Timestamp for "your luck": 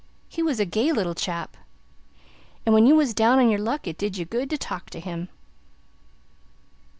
3.49-3.85